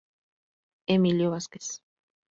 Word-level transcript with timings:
Emilio 0.95 1.29
Vásquez. 1.29 1.67